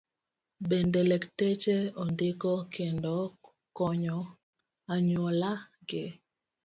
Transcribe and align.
Bende, 0.69 0.99
lakteche 1.09 1.75
ondiki 2.01 2.53
kendo 2.75 3.15
konyo 3.77 4.19
anyuola 4.93 5.51
gi. 5.89 6.05